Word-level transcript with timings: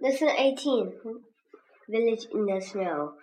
Lesson 0.00 0.28
18 0.28 0.92
Village 1.88 2.26
in 2.32 2.46
the 2.46 2.60
Snow. 2.60 3.14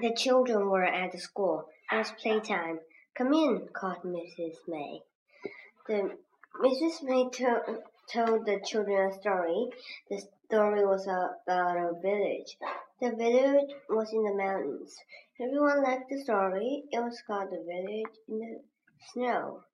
The 0.00 0.14
children 0.14 0.70
were 0.70 0.84
at 0.84 1.12
the 1.12 1.18
school. 1.18 1.68
It 1.92 1.96
was 1.96 2.12
playtime. 2.12 2.80
Come 3.14 3.34
in, 3.34 3.68
called 3.74 4.02
Mrs. 4.02 4.56
May. 4.66 5.02
The 5.86 6.16
Mrs. 6.60 7.02
May 7.02 7.28
to, 7.34 7.82
told 8.10 8.46
the 8.46 8.60
children 8.64 9.10
a 9.10 9.20
story. 9.20 9.68
The 10.08 10.22
story 10.46 10.86
was 10.86 11.06
about 11.06 11.76
a 11.76 11.92
village. 12.00 12.56
The 13.00 13.10
village 13.10 13.70
was 13.90 14.10
in 14.14 14.24
the 14.24 14.34
mountains. 14.34 14.96
Everyone 15.38 15.82
liked 15.82 16.08
the 16.08 16.22
story. 16.22 16.84
It 16.90 17.00
was 17.00 17.22
called 17.26 17.50
The 17.50 17.62
Village 17.62 18.16
in 18.28 18.38
the 18.38 18.60
Snow. 19.12 19.64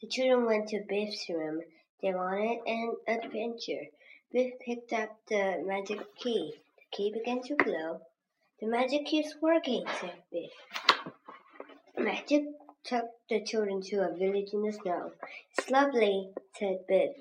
The 0.00 0.06
children 0.06 0.46
went 0.46 0.68
to 0.68 0.84
Biff's 0.88 1.28
room. 1.28 1.60
They 2.00 2.14
wanted 2.14 2.60
an 2.66 2.96
adventure. 3.08 3.90
Biff 4.34 4.58
picked 4.58 4.92
up 4.92 5.16
the 5.28 5.62
magic 5.64 6.16
key. 6.16 6.54
The 6.76 6.96
key 6.96 7.12
began 7.12 7.40
to 7.42 7.54
glow. 7.54 8.00
The 8.60 8.66
magic 8.66 9.06
keeps 9.06 9.36
working, 9.40 9.84
said 10.00 10.24
Biff. 10.32 10.50
Magic 11.96 12.42
took 12.82 13.04
the 13.30 13.44
children 13.44 13.80
to 13.82 13.98
a 13.98 14.12
village 14.12 14.52
in 14.52 14.62
the 14.62 14.72
snow. 14.72 15.12
It's 15.56 15.70
lovely, 15.70 16.30
said 16.58 16.84
Biff. 16.88 17.12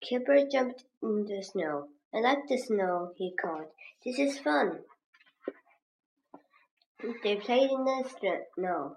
Kipper 0.00 0.46
jumped 0.50 0.84
in 1.02 1.26
the 1.26 1.42
snow. 1.42 1.88
I 2.14 2.20
like 2.20 2.48
the 2.48 2.56
snow, 2.56 3.12
he 3.18 3.34
called. 3.38 3.66
This 4.02 4.18
is 4.18 4.38
fun. 4.38 4.78
They 7.22 7.36
played 7.36 7.70
in 7.70 7.84
the 7.84 8.42
snow. 8.56 8.96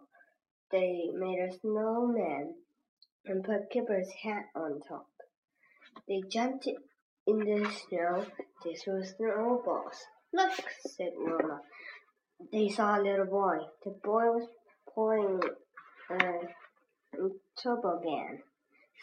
They 0.71 1.09
made 1.13 1.39
a 1.39 1.51
snowman 1.59 2.55
and 3.25 3.43
put 3.43 3.69
Kipper's 3.69 4.13
hat 4.23 4.45
on 4.55 4.79
top. 4.79 5.09
They 6.07 6.21
jumped 6.31 6.69
in 7.27 7.39
the 7.39 7.69
snow. 7.71 8.25
They 8.63 8.75
old 8.91 9.05
snowballs. 9.05 10.05
Look, 10.33 10.51
said 10.85 11.13
Wilma. 11.17 11.61
They 12.51 12.69
saw 12.69 12.99
a 12.99 13.01
little 13.01 13.25
boy. 13.25 13.57
The 13.83 13.91
boy 14.03 14.25
was 14.25 14.47
pulling 14.93 15.39
a 16.09 16.15
uh, 16.15 17.29
toboggan. 17.61 18.41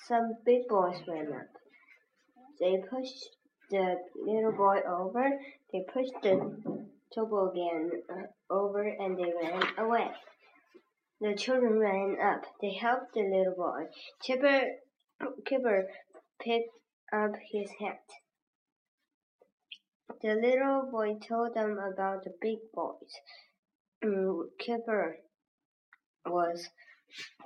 Some 0.06 0.34
big 0.44 0.68
boys 0.68 0.96
ran 1.08 1.32
up. 1.32 1.48
They 2.60 2.82
pushed 2.90 3.30
the 3.70 3.96
little 4.16 4.52
boy 4.52 4.80
over. 4.86 5.30
They 5.72 5.84
pushed 5.92 6.14
the 6.22 6.84
toboggan 7.14 7.90
uh, 8.10 8.52
over 8.52 8.82
and 8.82 9.16
they 9.16 9.32
ran 9.42 9.62
away. 9.78 10.10
The 11.20 11.34
children 11.34 11.78
ran 11.78 12.16
up. 12.22 12.42
They 12.60 12.74
helped 12.74 13.14
the 13.14 13.22
little 13.22 13.54
boy. 13.56 13.86
Chipper, 14.22 14.62
Kipper 15.46 15.86
picked 16.40 16.74
up 17.12 17.32
his 17.52 17.70
hat. 17.80 18.02
The 20.22 20.34
little 20.34 20.88
boy 20.90 21.18
told 21.26 21.54
them 21.54 21.78
about 21.78 22.24
the 22.24 22.32
big 22.40 22.58
boys. 22.72 23.20
Kipper 24.58 25.18
was 26.26 26.68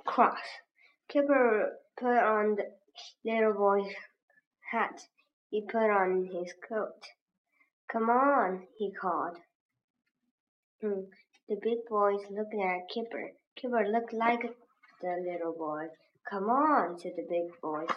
cross. 0.05 0.39
Kipper 1.09 1.73
put 1.99 2.17
on 2.17 2.55
the 2.55 2.65
little 3.25 3.53
boy's 3.53 3.93
hat. 4.71 5.01
He 5.49 5.61
put 5.61 5.89
on 5.89 6.29
his 6.31 6.53
coat. 6.67 7.01
Come 7.91 8.09
on, 8.09 8.67
he 8.77 8.91
called. 8.91 9.37
Mm, 10.83 11.05
the 11.47 11.55
big 11.61 11.79
boys 11.89 12.19
looked 12.29 12.53
at 12.53 12.89
Kipper. 12.93 13.31
Kipper 13.55 13.87
looked 13.87 14.13
like 14.13 14.41
the 15.01 15.15
little 15.25 15.53
boy. 15.53 15.87
Come 16.29 16.49
on, 16.49 16.99
said 16.99 17.13
the 17.15 17.25
big 17.29 17.59
boys. 17.61 17.87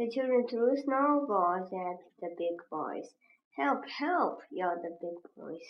The 0.00 0.08
children 0.08 0.48
threw 0.48 0.78
snowballs 0.78 1.70
at 1.74 1.98
the 2.20 2.34
big 2.38 2.56
boys. 2.70 3.12
Help, 3.54 3.86
help, 3.86 4.40
yelled 4.50 4.78
the 4.82 4.96
big 4.98 5.18
boys. 5.36 5.60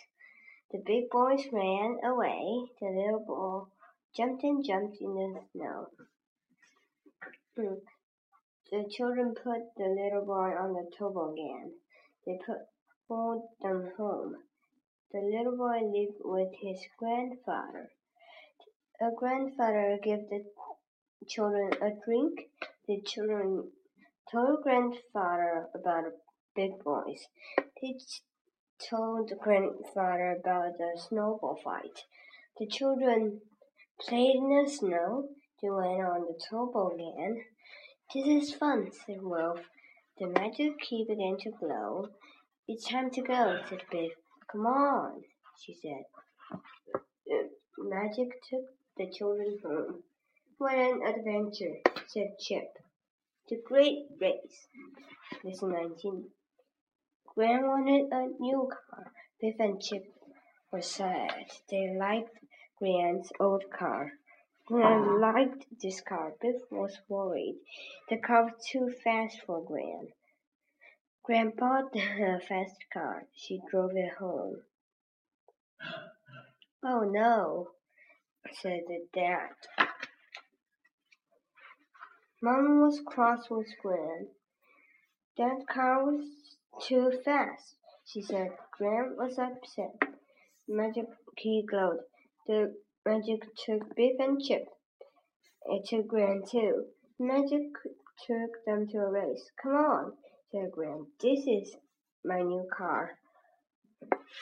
The 0.70 0.78
big 0.86 1.10
boys 1.10 1.48
ran 1.52 1.98
away. 2.04 2.70
The 2.80 2.90
little 2.90 3.24
boy 3.26 3.72
jumped 4.16 4.44
and 4.44 4.64
jumped 4.64 4.98
in 5.00 5.14
the 5.16 5.40
snow. 5.50 5.88
The 7.56 8.88
children 8.88 9.34
put 9.34 9.74
the 9.76 9.88
little 9.88 10.24
boy 10.24 10.54
on 10.54 10.74
the 10.74 10.88
toboggan. 10.96 11.72
They 12.24 12.38
put 12.46 12.58
pulled 13.08 13.48
them 13.60 13.90
home. 13.96 14.36
The 15.10 15.22
little 15.22 15.56
boy 15.56 15.80
lived 15.80 16.20
with 16.20 16.52
his 16.62 16.78
grandfather. 17.00 17.90
A 19.00 19.10
grandfather 19.10 19.98
gave 20.00 20.28
the 20.28 20.44
children 21.26 21.72
a 21.82 21.90
drink. 22.06 22.48
The 22.86 23.00
children 23.00 23.72
told 24.30 24.62
grandfather 24.62 25.66
about 25.74 26.04
big 26.54 26.82
boys. 26.84 27.26
They 27.80 27.94
told 28.88 29.30
grandfather 29.42 30.36
about 30.40 30.78
the 30.78 31.00
snowball 31.08 31.58
fight. 31.62 32.04
The 32.58 32.66
children 32.66 33.40
played 34.00 34.36
in 34.36 34.64
the 34.64 34.70
snow. 34.70 35.28
They 35.62 35.70
went 35.70 36.00
on 36.02 36.26
the 36.26 36.40
toboggan. 36.48 37.44
This 38.14 38.26
is 38.26 38.54
fun, 38.54 38.90
said 38.92 39.22
Wilf. 39.22 39.60
The 40.18 40.26
magic 40.26 40.78
key 40.78 41.06
began 41.08 41.36
to 41.40 41.50
glow. 41.50 42.08
It's 42.68 42.88
time 42.88 43.10
to 43.12 43.22
go, 43.22 43.60
said 43.68 43.82
Biff. 43.90 44.12
Come 44.50 44.66
on, 44.66 45.22
she 45.60 45.74
said. 45.74 46.04
Magic 47.78 48.28
took 48.48 48.64
the 48.96 49.10
children 49.10 49.58
home. 49.64 50.02
What 50.58 50.74
an 50.74 51.00
adventure, 51.02 51.76
said 52.08 52.36
Chip. 52.38 52.68
The 53.50 53.60
Great 53.66 54.06
Race. 54.20 54.68
Lesson 55.42 55.72
19. 55.72 56.30
Gran 57.34 57.66
wanted 57.66 58.12
a 58.12 58.28
new 58.40 58.70
car. 58.70 59.12
Biff 59.40 59.56
and 59.58 59.82
Chip 59.82 60.04
were 60.70 60.80
sad. 60.80 61.46
They 61.68 61.92
liked 61.98 62.38
Gran's 62.78 63.32
old 63.40 63.64
car. 63.76 64.12
Gran 64.66 65.02
ah. 65.04 65.32
liked 65.32 65.66
this 65.82 66.00
car. 66.00 66.34
Biff 66.40 66.62
was 66.70 66.96
worried. 67.08 67.58
The 68.08 68.18
car 68.18 68.44
was 68.44 68.64
too 68.70 68.94
fast 69.02 69.40
for 69.44 69.64
Gran. 69.64 70.12
Gran 71.24 71.50
bought 71.50 71.96
a 71.96 72.38
fast 72.48 72.84
car. 72.92 73.26
She 73.34 73.60
drove 73.68 73.96
it 73.96 74.12
home. 74.20 74.62
Oh 76.84 77.02
no, 77.02 77.72
said 78.62 78.84
the 78.86 79.06
dad. 79.12 79.89
Mom 82.42 82.80
was 82.80 83.02
cross 83.04 83.50
with 83.50 83.66
Gran. 83.82 84.28
That 85.36 85.66
car 85.68 86.06
was 86.06 86.24
too 86.82 87.12
fast, 87.22 87.74
she 88.06 88.22
said. 88.22 88.56
Gran 88.78 89.14
was 89.18 89.38
upset. 89.38 89.94
Magic 90.66 91.04
key 91.36 91.66
glowed. 91.68 92.00
The 92.46 92.74
magic 93.04 93.42
took 93.56 93.94
Biff 93.94 94.18
and 94.18 94.40
Chip. 94.40 94.66
It 95.66 95.86
took 95.86 96.08
Gran 96.08 96.42
too. 96.50 96.86
Magic 97.18 97.60
took 98.26 98.64
them 98.64 98.88
to 98.88 98.98
a 98.98 99.10
race. 99.10 99.50
Come 99.62 99.74
on, 99.74 100.12
said 100.50 100.70
Gran. 100.72 101.08
This 101.20 101.40
is 101.46 101.76
my 102.24 102.40
new 102.40 102.66
car. 102.74 103.18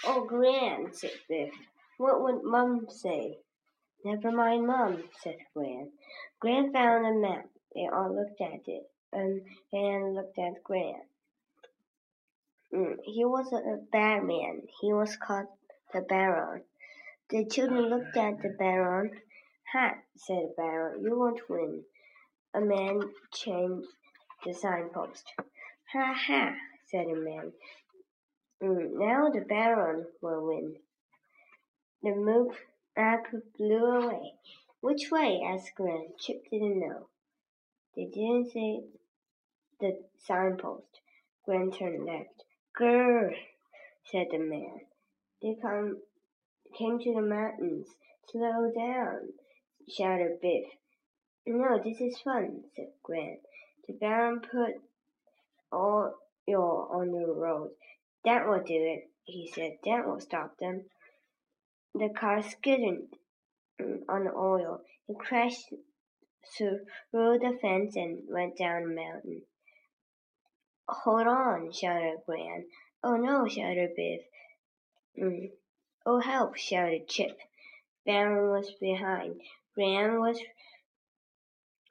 Oh, 0.05 0.25
Gran, 0.25 0.93
said 0.93 1.19
Biff. 1.29 1.51
What 1.97 2.23
would 2.23 2.45
Mum 2.45 2.87
say? 2.89 3.39
Never 4.05 4.31
mind, 4.31 4.69
Mum, 4.69 5.03
said 5.21 5.39
Gran. 5.53 5.91
Gran 6.39 6.73
found 6.73 7.05
a 7.05 7.13
map. 7.13 7.47
They 7.75 7.87
all 7.87 8.15
looked 8.15 8.41
at 8.41 8.67
it, 8.67 8.91
and 9.13 9.43
then 9.73 10.15
looked 10.15 10.39
at 10.39 10.63
Gran. 10.65 11.03
Mm, 12.73 12.97
he 13.05 13.25
was 13.25 13.53
a 13.53 13.79
bad 13.91 14.25
man. 14.25 14.63
He 14.81 14.93
was 14.93 15.17
called 15.17 15.49
the 15.93 16.01
Baron. 16.03 16.65
The 17.31 17.45
children 17.47 17.89
looked 17.89 18.17
at 18.17 18.43
the 18.43 18.51
Baron. 18.51 19.21
Ha, 19.73 19.95
said 20.17 20.49
the 20.49 20.55
Baron, 20.57 21.03
you 21.03 21.19
won't 21.19 21.49
win. 21.49 21.85
A 22.55 22.61
man 22.61 23.03
changed 23.33 23.89
the 24.45 24.55
signpost. 24.55 25.33
Ha 25.93 26.15
ha, 26.15 26.55
said 26.87 27.07
the 27.07 27.15
man. 27.15 27.53
Mm, 28.63 28.99
now 28.99 29.31
the 29.31 29.41
Baron 29.41 30.07
will 30.21 30.47
win. 30.47 30.77
The 32.03 32.15
map 32.97 33.27
blew 33.57 33.85
away. 33.85 34.35
Which 34.81 35.11
way? 35.11 35.43
asked 35.43 35.75
Gran. 35.75 36.09
Chip 36.19 36.45
didn't 36.51 36.81
know. 36.81 37.09
They 37.99 38.05
didn't 38.05 38.53
see 38.53 38.83
the 39.81 39.99
signpost. 40.19 41.01
Gran 41.45 41.73
turned 41.73 42.05
left. 42.07 42.45
Grrr, 42.79 43.35
said 44.05 44.29
the 44.31 44.39
man. 44.39 44.83
They 45.43 45.57
come, 45.61 45.97
came 46.79 47.01
to 47.01 47.15
the 47.15 47.23
mountains. 47.23 47.89
Slow 48.31 48.71
down, 48.73 49.31
shouted 49.89 50.41
Biff. 50.41 50.67
No, 51.45 51.81
this 51.83 52.01
is 52.01 52.21
fun, 52.21 52.63
said 52.77 52.93
Gran. 53.03 53.39
The 53.89 53.95
Baron 53.95 54.43
put 54.43 54.75
all 55.73 56.15
oil 56.49 56.89
on 56.93 57.11
the 57.11 57.27
road. 57.27 57.71
That 58.25 58.47
will 58.47 58.63
do 58.63 58.77
it, 58.77 59.11
he 59.25 59.51
said. 59.53 59.73
That 59.85 60.07
will 60.07 60.21
stop 60.21 60.57
them. 60.59 60.85
The 61.97 62.11
car 62.11 62.43
skidded 62.43 63.09
mm, 63.81 64.03
on 64.09 64.23
the 64.23 64.33
oil. 64.33 64.83
It 65.09 65.19
crashed 65.19 65.75
through 66.57 66.81
the 67.13 67.59
fence 67.61 67.97
and 67.97 68.23
went 68.29 68.57
down 68.57 68.83
the 68.83 68.95
mountain. 68.95 69.43
Hold 70.89 71.27
on, 71.27 71.73
shouted 71.73 72.23
Gran. 72.27 72.65
Oh 73.05 73.17
no, 73.17 73.47
shouted 73.47 73.91
Biff. 73.95 74.23
Mm. 75.19 75.51
Oh 76.07 76.21
help, 76.21 76.57
shouted 76.57 77.09
Chip. 77.09 77.39
Baron 78.07 78.51
was 78.51 78.73
behind. 78.81 79.41
Gran 79.75 80.19
was 80.19 80.41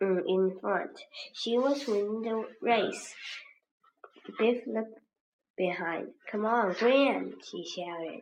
mm, 0.02 0.22
in 0.26 0.60
front. 0.60 1.00
She 1.34 1.58
was 1.58 1.86
winning 1.88 2.24
the 2.24 2.48
race. 2.62 3.14
Biff 4.40 4.66
looked 4.66 5.00
behind. 5.56 6.08
Come 6.32 6.46
on, 6.46 6.74
Gran, 6.74 7.34
she 7.44 7.64
shouted. 7.66 8.22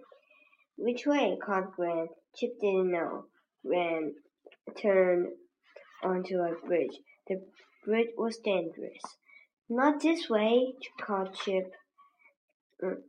Which 0.78 1.06
way? 1.06 1.38
called 1.42 1.72
Gran. 1.76 2.10
Chip 2.36 2.60
didn't 2.60 2.92
know. 2.92 3.26
Gran 3.66 4.14
turned 4.82 5.30
onto 6.06 6.38
a 6.40 6.54
bridge. 6.66 7.00
The 7.28 7.42
bridge 7.84 8.12
was 8.18 8.38
dangerous. 8.38 9.02
Not 9.68 10.02
this 10.02 10.30
way, 10.30 10.76
called 11.02 11.34
Chip. 11.34 11.74
Mm, 12.84 13.02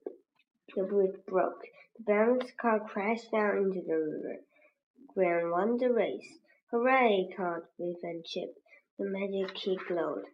the 0.75 0.83
bridge 0.85 1.21
broke. 1.27 1.63
The 1.99 2.05
Baron's 2.05 2.51
car 2.61 2.81
crashed 2.81 3.31
down 3.31 3.59
into 3.59 3.83
the 3.87 3.97
river. 3.97 4.41
Gran 5.15 5.51
won 5.51 5.77
the 5.77 5.93
race. 5.93 6.39
Hooray! 6.71 7.29
called 7.37 7.65
Biff 7.79 8.03
and 8.03 8.25
Chip. 8.25 8.55
The 8.99 9.05
magic 9.05 9.55
key 9.55 9.79
glowed. 9.87 10.25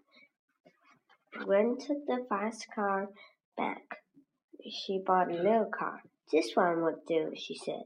Gran 1.32 1.76
took 1.79 2.06
the 2.06 2.25
fast 2.29 2.67
car 2.75 3.09
back. 3.56 3.82
She 4.70 5.03
bought 5.05 5.31
a 5.31 5.35
little 5.35 5.70
car. 5.76 6.03
This 6.31 6.55
one 6.55 6.82
would 6.82 7.05
do, 7.09 7.32
she 7.35 7.56
said. 7.56 7.81